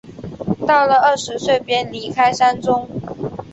[0.67, 2.89] 到了二十岁时便离开山中。